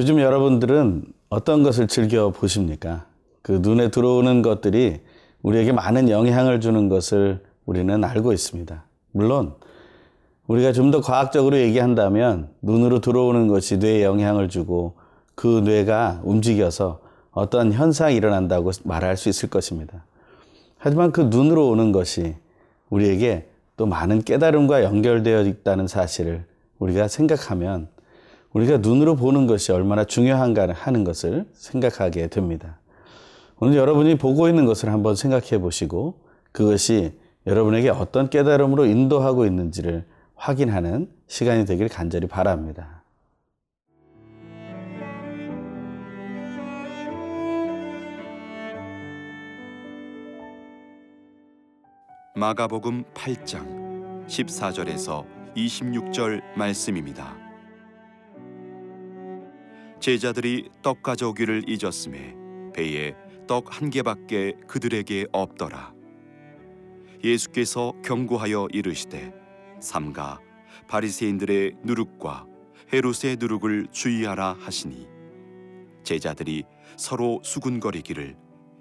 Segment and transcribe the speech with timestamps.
[0.00, 3.04] 요즘 여러분들은 어떤 것을 즐겨 보십니까?
[3.42, 5.02] 그 눈에 들어오는 것들이
[5.42, 8.82] 우리에게 많은 영향을 주는 것을 우리는 알고 있습니다.
[9.12, 9.52] 물론
[10.46, 14.94] 우리가 좀 더 과학적으로 얘기한다면 눈으로 들어오는 것이 뇌에 영향을 주고
[15.34, 17.00] 그 뇌가 움직여서
[17.32, 20.06] 어떤 현상이 일어난다고 말할 수 있을 것입니다.
[20.78, 22.36] 하지만 그 눈으로 오는 것이
[22.88, 26.46] 우리에게 또 많은 깨달음과 연결되어 있다는 사실을
[26.78, 27.88] 우리가 생각하면
[28.52, 32.78] 우리가 눈으로 보는 것이 얼마나 중요한가 하는 것을 생각하게 됩니다.
[33.58, 36.20] 오늘 여러분이 보고 있는 것을 한번 생각해 보시고
[36.52, 37.12] 그것이
[37.46, 40.04] 여러분에게 어떤 깨달음으로 인도하고 있는지를
[40.34, 43.02] 확인하는 시간이 되길 간절히 바랍니다.
[52.34, 57.49] 마가복음 8장 14절에서 26절 말씀입니다.
[60.00, 62.34] 제자들이 떡 가져오기를 잊었음에
[62.74, 63.14] 배에
[63.46, 65.92] 떡 한 개밖에 그들에게 없더라.
[67.22, 69.34] 예수께서 경고하여 이르시되
[69.78, 70.40] 삼가
[70.88, 72.46] 바리새인들의 누룩과
[72.92, 75.06] 헤롯의 누룩을 주의하라 하시니.
[76.02, 76.64] 제자들이
[76.96, 78.36] 서로 수군거리기를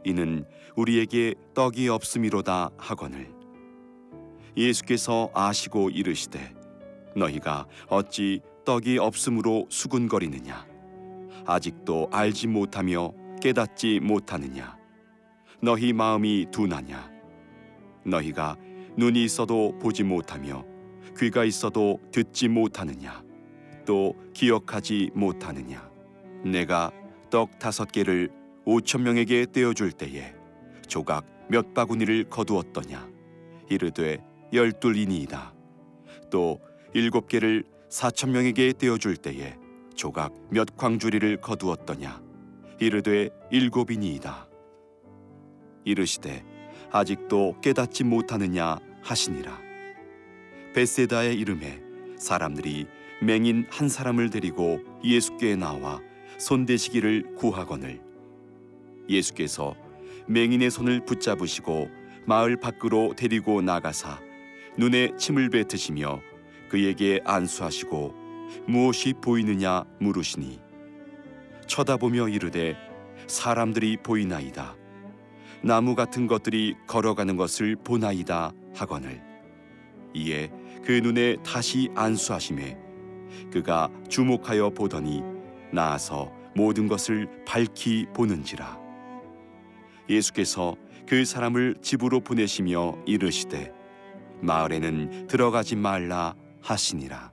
[0.06, 0.46] 이는
[0.78, 3.30] 우리에게 떡이 없음이로다 하거늘.
[4.56, 6.56] 예수께서 아시고 이르시되
[7.16, 10.79] 너희가 어찌 떡이 없음으로 수군거리느냐
[11.50, 13.12] 아직도 알지 못하며
[13.42, 14.78] 깨닫지 못하느냐?
[15.62, 17.10] 너희 마음이 둔하냐?
[18.06, 18.56] 너희가
[18.96, 20.64] 눈이 있어도 보지 못하며
[21.18, 23.24] 귀가 있어도 듣지 못하느냐?
[23.84, 25.90] 또 기억하지 못하느냐?
[26.44, 26.92] 내가
[27.32, 28.30] 떡 다섯 개를
[28.66, 30.36] 오천 명에게 떼어줄 때에
[30.88, 33.10] 조각 몇 바구니를 거두었더냐?
[33.70, 34.24] 이르되
[34.54, 35.54] 열둘이니이다.
[36.30, 36.60] 또
[36.94, 39.58] 일곱 개를 사천 명에게 떼어줄 때에
[40.00, 42.22] 조각 몇 광주리를 거두었더냐?
[42.80, 44.48] 이르되 일곱이니이다.
[45.84, 46.46] 이르시되
[46.90, 49.60] 아직도 깨닫지 못하느냐 하시니라.
[50.74, 51.82] 베세다의 이름에
[52.18, 52.88] 사람들이
[53.22, 56.00] 맹인 한 사람을 데리고 예수께 나와
[56.38, 58.00] 손대시기를 구하거늘
[59.10, 59.76] 예수께서
[60.28, 61.90] 맹인의 손을 붙잡으시고
[62.26, 64.22] 마을 밖으로 데리고 나가사
[64.78, 66.22] 눈에 침을 뱉으시며
[66.70, 68.29] 그에게 안수하시고
[68.68, 70.60] 무엇이 보이느냐 물으시니.
[71.68, 72.76] 쳐다보며 이르되
[73.28, 74.76] 사람들이 보이나이다.
[75.62, 79.22] 나무 같은 것들이 걸어가는 것을 보나이다 하거늘.
[80.14, 80.52] 이에
[80.84, 82.78] 그 눈에 다시 안수하심에
[83.52, 85.22] 그가 주목하여 보더니
[85.72, 88.80] 나아서 모든 것을 밝히 보는지라.
[90.10, 90.76] 예수께서
[91.08, 93.72] 그 사람을 집으로 보내시며 이르시되
[94.42, 97.32] 마을에는 들어가지 말라 하시니라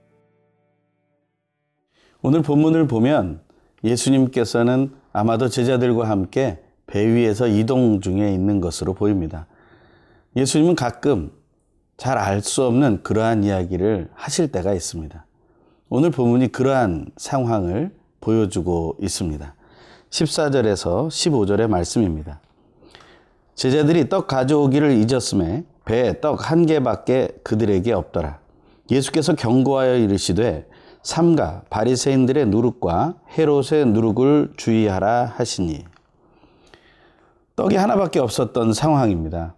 [2.26, 3.38] 오늘 본문을 보면
[3.84, 9.47] 예수님께서는 아마도 제자들과 함께 배 위에서 이동 중에 있는 것으로 보입니다.
[10.34, 11.31] 예수님은 가끔
[11.97, 15.25] 잘 알 수 없는 그러한 이야기를 하실 때가 있습니다.
[15.88, 19.54] 오늘 본문이 그러한 상황을 보여주고 있습니다.
[20.10, 22.41] 14절에서 15절의 말씀입니다.
[23.54, 28.41] 제자들이 떡 가져오기를 잊었음에 배에 떡 한 개밖에 그들에게 없더라.
[28.91, 30.66] 예수께서 경고하여 이르시되
[31.06, 35.84] 삼가 바리새인들의 누룩과 헤롯의 누룩을 주의하라 하시니
[37.55, 39.55] 떡이 하나밖에 없었던 상황입니다.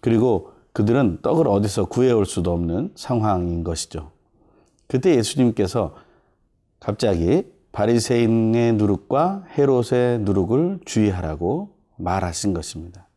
[0.00, 4.12] 그리고 그들은 떡을 어디서 구해올 수도 없는 상황인 것이죠.
[4.86, 5.96] 그때 예수님께서
[6.78, 13.08] 갑자기 바리새인의 누룩과 헤롯의 누룩을 주의하라고 말하신 것입니다.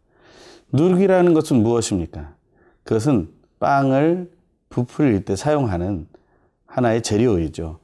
[0.71, 2.33] 누룩이라는 것은 무엇입니까?
[2.83, 3.29] 그것은
[3.59, 4.31] 빵을
[4.69, 6.07] 부풀릴 때 사용하는
[6.75, 7.79] 하나의 재료이죠.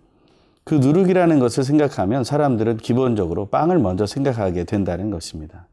[0.65, 5.67] 그 누룩이라는 것을 생각하면 사람들은 기본적으로 빵을 먼저 생각하게 된다는 것입니다.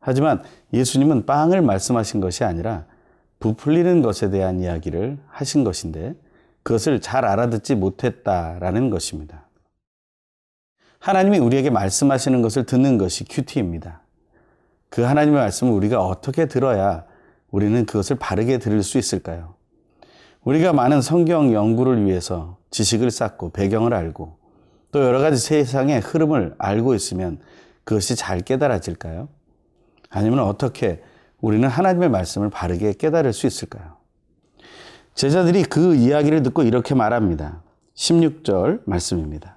[0.00, 0.42] 하지만
[0.72, 2.86] 예수님은 빵을 말씀하신 것이 아니라
[3.38, 6.14] 부풀리는 것에 대한 이야기를 하신 것인데
[6.62, 9.46] 그것을 잘 알아듣지 못했다라는 것입니다.
[11.00, 14.00] 하나님이 우리에게 말씀하시는 것을 듣는 것이 큐티입니다.
[14.88, 17.04] 그 하나님의 말씀을 우리가 어떻게 들어야
[17.50, 19.54] 우리는 그것을 바르게 들을 수 있을까요?
[20.44, 24.36] 우리가 많은 성경 연구를 위해서 지식을 쌓고 배경을 알고
[24.90, 27.38] 또 여러 가지 세상의 흐름을 알고 있으면
[27.84, 29.28] 그것이 잘 깨달아질까요?
[30.10, 31.02] 아니면 어떻게
[31.40, 33.96] 우리는 하나님의 말씀을 바르게 깨달을 수 있을까요?
[35.14, 37.62] 제자들이 그 이야기를 듣고 이렇게 말합니다.
[37.94, 39.56] 16절 말씀입니다.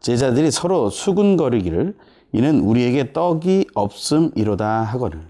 [0.00, 1.96] 제자들이 서로 수군거리기를
[2.32, 5.20] 이는 우리에게 떡이 없음이로다 하거늘.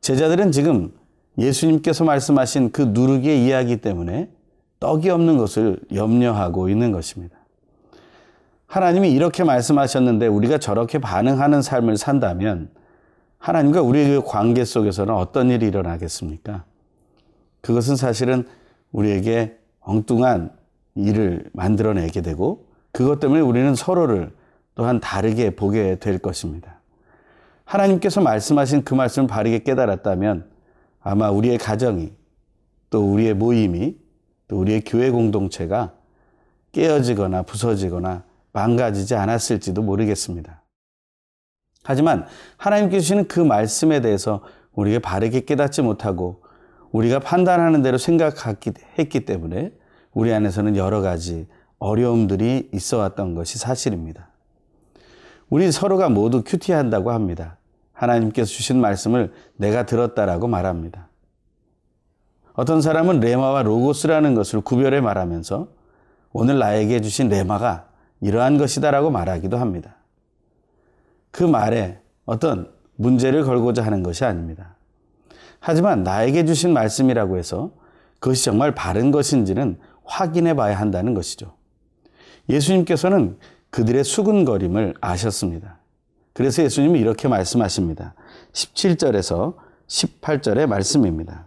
[0.00, 0.92] 제자들은 지금
[1.38, 4.28] 예수님께서 말씀하신 그 누르기의 이야기 때문에
[4.80, 7.36] 떡이 없는 것을 염려하고 있는 것입니다.
[8.66, 12.70] 하나님이 이렇게 말씀하셨는데 우리가 저렇게 반응하는 삶을 산다면
[13.38, 16.64] 하나님과 우리의 그 관계 속에서는 어떤 일이 일어나겠습니까?
[17.60, 18.46] 그것은 사실은
[18.92, 20.50] 우리에게 엉뚱한
[20.94, 24.32] 일을 만들어내게 되고 그것 때문에 우리는 서로를
[24.74, 26.80] 또한 다르게 보게 될 것입니다.
[27.64, 30.53] 하나님께서 말씀하신 그 말씀을 바르게 깨달았다면
[31.04, 32.12] 아마 우리의 가정이
[32.88, 33.96] 또 우리의 모임이
[34.48, 35.92] 또 우리의 교회 공동체가
[36.72, 40.62] 깨어지거나 부서지거나 망가지지 않았을지도 모르겠습니다.
[41.84, 44.42] 하지만 하나님께서 주시는 그 말씀에 대해서
[44.72, 46.42] 우리가 바르게 깨닫지 못하고
[46.90, 49.72] 우리가 판단하는 대로 생각했기 때문에
[50.14, 51.46] 우리 안에서는 여러 가지
[51.78, 54.28] 어려움들이 있어 왔던 것이 사실입니다.
[55.50, 57.58] 우리 서로가 모두 큐티한다고 합니다.
[57.94, 61.08] 하나님께서 주신 말씀을 내가 들었다라고 말합니다.
[62.52, 65.68] 어떤 사람은 레마와 로고스라는 것을 구별해 말하면서
[66.32, 67.88] 오늘 나에게 주신 레마가
[68.20, 69.96] 이러한 것이다라고 말하기도 합니다.
[71.30, 74.76] 그 말에 어떤 문제를 걸고자 하는 것이 아닙니다.
[75.58, 77.70] 하지만 나에게 주신 말씀이라고 해서
[78.20, 81.54] 그것이 정말 바른 것인지는 확인해 봐야 한다는 것이죠.
[82.48, 83.38] 예수님께서는
[83.70, 85.78] 그들의 수근거림을 아셨습니다.
[86.34, 88.14] 그래서 예수님이 이렇게 말씀하십니다.
[88.52, 89.54] 17절에서
[89.86, 91.46] 18절의 말씀입니다.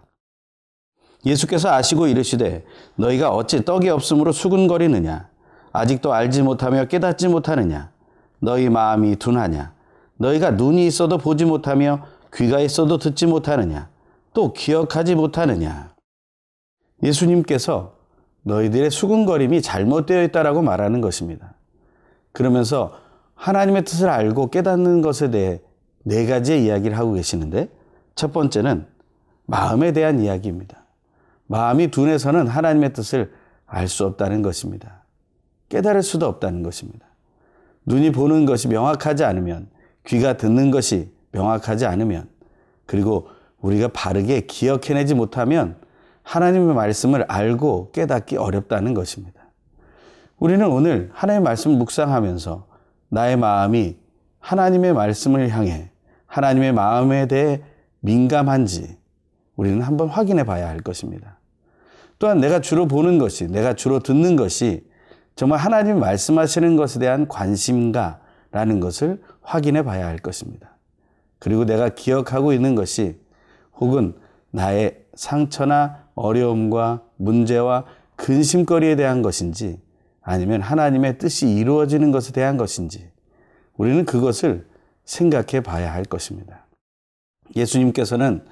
[1.26, 2.64] 예수께서 아시고 이르시되
[2.96, 5.28] 너희가 어찌 떡이 없으므로 수근거리느냐
[5.72, 7.90] 아직도 알지 못하며 깨닫지 못하느냐
[8.38, 9.74] 너희 마음이 둔하냐
[10.16, 13.88] 너희가 눈이 있어도 보지 못하며 귀가 있어도 듣지 못하느냐
[14.32, 15.92] 또 기억하지 못하느냐
[17.02, 17.94] 예수님께서
[18.42, 21.54] 너희들의 수근거림이 잘못되어 있다라고 말하는 것입니다.
[22.32, 22.92] 그러면서
[23.38, 25.60] 하나님의 뜻을 알고 깨닫는 것에 대해
[26.02, 27.68] 네 가지의 이야기를 하고 계시는데
[28.14, 28.86] 첫 번째는
[29.46, 30.84] 마음에 대한 이야기입니다.
[31.46, 33.32] 마음이 둔해서는 하나님의 뜻을
[33.66, 35.04] 알 수 없다는 것입니다.
[35.68, 37.06] 깨달을 수도 없다는 것입니다.
[37.86, 39.68] 눈이 보는 것이 명확하지 않으면,
[40.06, 42.28] 귀가 듣는 것이 명확하지 않으면,
[42.86, 43.28] 그리고
[43.60, 45.76] 우리가 바르게 기억해내지 못하면
[46.22, 49.42] 하나님의 말씀을 알고 깨닫기 어렵다는 것입니다.
[50.38, 52.67] 우리는 오늘 하나님의 말씀을 묵상하면서
[53.08, 53.96] 나의 마음이
[54.40, 55.90] 하나님의 말씀을 향해
[56.26, 57.62] 하나님의 마음에 대해
[58.00, 58.96] 민감한지
[59.56, 61.38] 우리는 한번 확인해 봐야 할 것입니다.
[62.18, 64.86] 또한 내가 주로 보는 것이, 내가 주로 듣는 것이
[65.34, 70.76] 정말 하나님이 말씀하시는 것에 대한 관심가라는 것을 확인해 봐야 할 것입니다.
[71.38, 73.20] 그리고 내가 기억하고 있는 것이
[73.74, 74.14] 혹은
[74.50, 77.84] 나의 상처나 어려움과 문제와
[78.16, 79.80] 근심거리에 대한 것인지
[80.30, 83.10] 아니면 하나님의 뜻이 이루어지는 것에 대한 것인지
[83.78, 84.66] 우리는 그것을
[85.06, 86.66] 생각해 봐야 할 것입니다.
[87.56, 88.44] 예수님께서는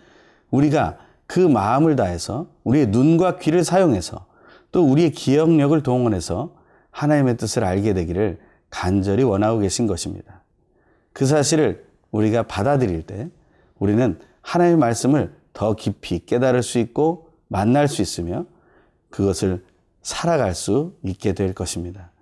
[0.51, 0.97] 우리가
[1.27, 4.25] 그 마음을 다해서 우리의 눈과 귀를 사용해서
[4.73, 6.55] 또 우리의 기억력을 동원해서
[6.93, 8.39] 하나님의 뜻을 알게 되기를
[8.71, 10.45] 간절히 원하고 계신 것입니다.
[11.13, 13.29] 그 사실을 우리가 받아들일 때
[13.79, 18.47] 우리는 하나님의 말씀을 더 깊이 깨달을 수 있고 만날 수 있으며
[19.11, 19.63] 그것을
[20.07, 22.13] 살아갈 수 있게 될 것입니다.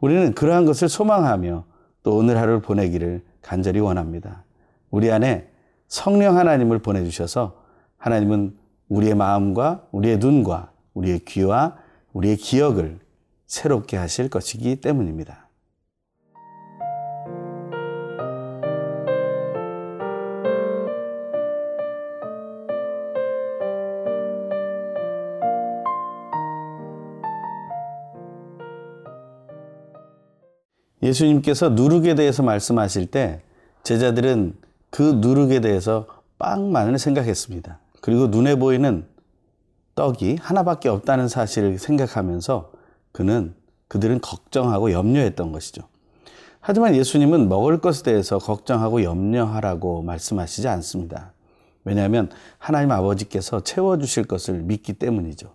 [0.00, 1.64] 우리는 그러한 것을 소망하며
[2.02, 4.42] 또 오늘 하루를 보내기를 간절히 원합니다.
[4.90, 5.48] 우리 안에
[5.86, 7.62] 성령 하나님을 보내주셔서
[7.98, 8.56] 하나님은
[8.88, 11.76] 우리의 마음과 우리의 눈과 우리의 귀와
[12.14, 12.98] 우리의 기억을
[13.46, 15.49] 새롭게 하실 것이기 때문입니다.
[31.10, 33.42] 예수님께서 누룩에 대해서 말씀하실 때
[33.82, 34.54] 제자들은
[34.90, 36.06] 그 누룩에 대해서
[36.38, 37.78] 빵만을 생각했습니다.
[38.00, 39.04] 그리고 눈에 보이는
[39.94, 42.72] 떡이 하나밖에 없다는 사실을 생각하면서
[43.12, 43.54] 그는
[43.88, 45.82] 그들은 걱정하고 염려했던 것이죠.
[46.60, 51.32] 하지만 예수님은 먹을 것에 대해서 걱정하고 염려하라고 말씀하시지 않습니다.
[51.84, 55.52] 왜냐하면 하나님 아버지께서 채워주실 것을 믿기 때문이죠.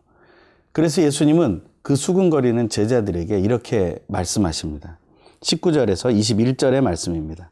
[0.71, 4.97] 그래서 예수님은 그 수근거리는 제자들에게 이렇게 말씀하십니다.
[5.45, 7.51] 19절에서 21절의 말씀입니다.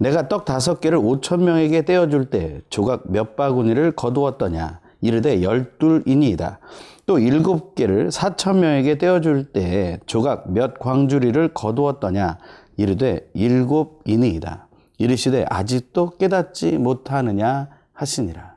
[0.00, 6.60] 내가 떡 다섯 개를 오천 명에게 떼어줄 때 조각 몇 바구니를 거두었더냐 이르되 열둘이니이다.
[7.06, 12.38] 또 일곱 개를 사천 명에게 떼어줄 때 조각 몇 광주리를 거두었더냐
[12.76, 14.68] 이르되 일곱이니이다.
[14.98, 18.56] 이르시되 아직도 깨닫지 못하느냐 하시니라.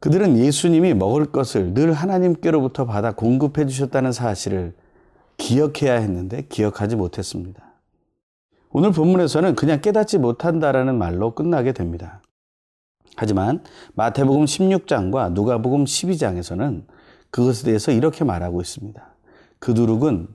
[0.00, 4.74] 그들은 예수님이 먹을 것을 늘 하나님께로부터 받아 공급해 주셨다는 사실을
[5.42, 7.64] 기억해야 했는데 기억하지 못했습니다.
[8.70, 12.22] 오늘 본문에서는 그냥 깨닫지 못한다라는 말로 끝나게 됩니다.
[13.16, 13.62] 하지만
[13.94, 16.84] 마태복음 16장과 누가복음 12장에서는
[17.30, 19.04] 그것에 대해서 이렇게 말하고 있습니다.
[19.58, 20.28] 그 누룩은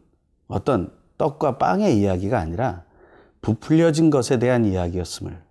[0.50, 2.84] 어떤 떡과 빵의 이야기가 아니라
[3.42, 5.42] 부풀려진 것에 대한 이야기였음을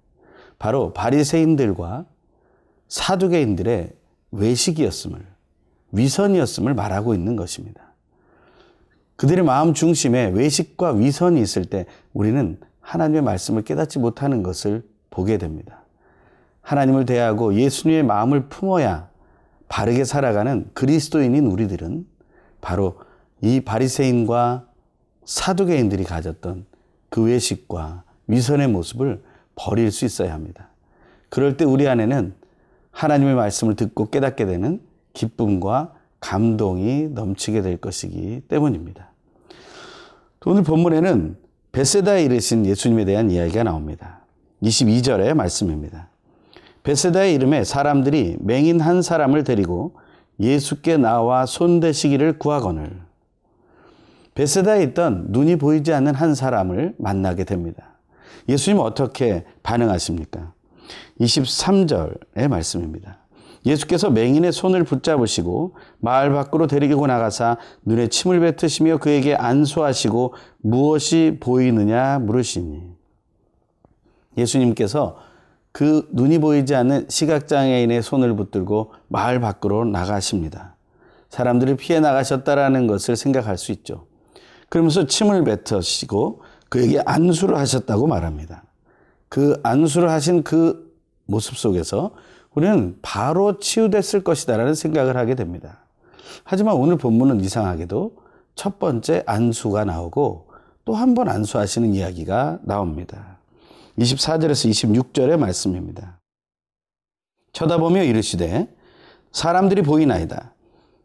[0.59, 2.05] 바로 바리새인들과
[2.89, 3.91] 사두개인들의
[4.33, 5.27] 외식이었음을
[5.93, 7.86] 위선이었음을 말하고 있는 것입니다.
[9.17, 15.83] 그들의 마음 중심에 외식과 위선이 있을 때 우리는 하나님의 말씀을 깨닫지 못하는 것을 보게 됩니다.
[16.61, 19.09] 하나님을 대하고 예수님의 마음을 품어야
[19.69, 22.07] 바르게 살아가는 그리스도인인 우리들은
[22.61, 22.99] 바로
[23.41, 24.67] 이 바리새인과
[25.25, 26.67] 사두개인들이 가졌던
[27.09, 29.23] 그 외식과 위선의 모습을
[29.55, 30.69] 버릴 수 있어야 합니다.
[31.29, 32.35] 그럴 때 우리 안에는
[32.91, 34.81] 하나님의 말씀을 듣고 깨닫게 되는
[35.13, 35.95] 기쁨과
[36.27, 39.13] 감동이 넘치게 될 것이기 때문입니다.
[40.45, 41.37] 오늘 본문에는
[41.71, 44.21] 베세다에 이르신 예수님에 대한 이야기가 나옵니다.
[44.63, 46.09] 22절의 말씀입니다.
[46.83, 49.95] 베세다의 이름에 사람들이 맹인 한 사람을 데리고
[50.41, 52.91] 예수께 나와 손대시기를 구하거늘
[54.35, 57.95] 베세다에 있던 눈이 보이지 않는 한 사람을 만나게 됩니다.
[58.49, 60.53] 예수님은 어떻게 반응하십니까?
[61.21, 63.19] 23절의 말씀입니다.
[63.67, 72.21] 예수께서 맹인의 손을 붙잡으시고 마을 밖으로 데리고 나가사 눈에 침을 뱉으시며 그에게 안수하시고 무엇이 보이느냐
[72.21, 72.83] 물으시니
[74.39, 75.19] 예수님께서
[75.73, 80.77] 그 눈이 보이지 않는 시각장애인의 손을 붙들고 마을 밖으로 나가십니다.
[81.29, 84.07] 사람들이 피해 나가셨다라는 것을 생각할 수 있죠.
[84.69, 88.65] 그러면서 침을 뱉으시고 그에게 안수를 하셨다고 말합니다.
[89.29, 90.95] 그 안수를 하신 그
[91.27, 92.13] 모습 속에서
[92.57, 95.81] 우리는 바로 치유됐을 것이다라는 생각을 하게 됩니다.
[96.43, 98.17] 하지만 오늘 본문은 이상하게도
[98.57, 100.47] 첫 번째 안수가 나오고
[100.87, 103.39] 또 한 번 안수하시는 이야기가 나옵니다.
[103.99, 106.19] 24절에서 26절의 말씀입니다.
[107.53, 108.69] 쳐다보며 이르시되
[109.33, 110.53] 사람들이 보이나이다.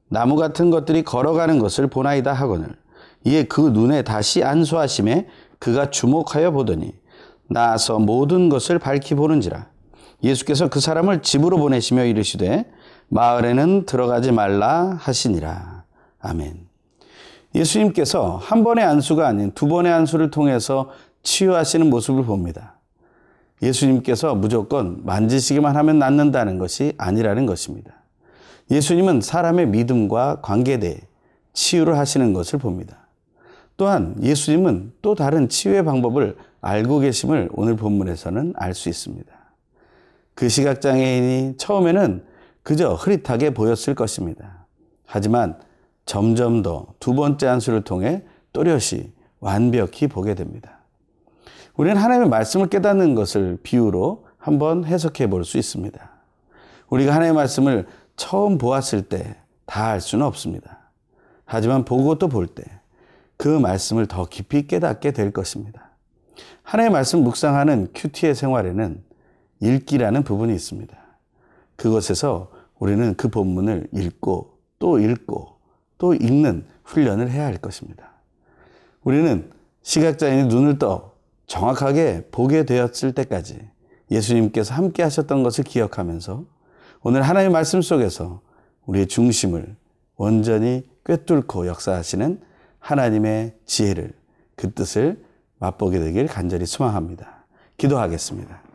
[0.08, 2.70] 나무 같은 것들이 걸어가는 것을 보나이다 하거늘
[3.26, 5.28] 이에 그 눈에 다시 안수하심에
[5.60, 6.94] 그가 주목하여 보더니
[7.50, 9.68] 나서 모든 것을 밝히 보는지라
[10.24, 12.66] 예수께서 그 사람을 집으로 보내시며 이르시되
[13.10, 15.84] 마을에는 들어가지 말라 하시니라.
[16.20, 16.68] 아멘.
[17.56, 20.90] 예수님께서 한 번의 안수가 아닌 두 번의 안수를 통해서
[21.24, 22.76] 치유하시는 모습을 봅니다.
[23.62, 27.94] 예수님께서 무조건 만지시기만 하면 낫는다는 것이 아니라는 것입니다.
[28.72, 30.98] 예수님은 사람의 믿음과 관계대해
[31.54, 33.08] 치유를 하시는 것을 봅니다.
[33.76, 39.41] 또한 예수님은 또 다른 치유의 방법을 알고 계심을 오늘 본문에서는 알 수 있습니다.
[40.42, 42.26] 그 시각장애인이 처음에는
[42.64, 44.66] 그저 흐릿하게 보였을 것입니다.
[45.06, 45.60] 하지만
[46.08, 50.80] 점점 더 두 번째 안수를 통해 또렷이 완벽히 보게 됩니다.
[51.76, 56.10] 우리는 하나님의 말씀을 깨닫는 것을 비유로 한번 해석해 볼 수 있습니다.
[56.90, 59.36] 우리가 하나님의 말씀을 처음 보았을 때
[59.68, 60.90] 다 알 수는 없습니다.
[61.46, 62.64] 하지만 보고 또 볼 때
[63.38, 65.92] 그 말씀을 더 깊이 깨닫게 될 것입니다.
[66.64, 69.04] 하나님의 말씀 묵상하는 큐티의 생활에는
[69.62, 70.98] 읽기라는 부분이 있습니다.
[71.76, 75.56] 그것에서 우리는 그 본문을 읽고 또 읽고
[75.98, 78.12] 또 읽는 훈련을 해야 할 것입니다.
[79.04, 79.50] 우리는
[79.84, 81.12] 시각장애인이 눈을 떠
[81.48, 83.60] 정확하게 보게 되었을 때까지
[84.10, 86.46] 예수님께서 함께 하셨던 것을 기억하면서
[87.04, 88.42] 오늘 하나님의 말씀 속에서
[88.86, 89.76] 우리의 중심을
[90.18, 92.42] 온전히 꿰뚫고 역사하시는
[92.80, 94.14] 하나님의 지혜를
[94.56, 95.24] 그 뜻을
[95.60, 97.46] 맛보게 되길 간절히 소망합니다.
[97.78, 98.71] 기도하겠습니다.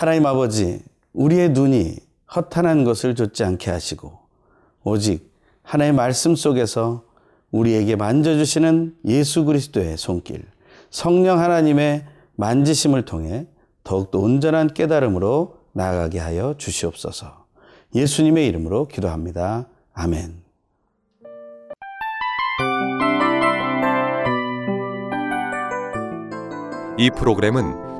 [0.00, 1.96] 하나님 아버지, 우리의 눈이
[2.34, 4.18] 허탄한 것을 좇지 않게 하시고
[4.82, 5.30] 오직
[5.62, 7.04] 하나님의 말씀 속에서
[7.50, 10.46] 우리에게 만져주시는 예수 그리스도의 손길,
[10.88, 13.46] 성령 하나님의 만지심을 통해
[13.84, 17.44] 더욱더 온전한 깨달음으로 나아가게 하여 주시옵소서.
[17.94, 19.68] 예수님의 이름으로 기도합니다.
[19.92, 20.42] 아멘.
[26.96, 27.89] 이 프로그램은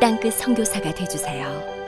[0.00, 1.79] 땅끝 성교사가 되주세요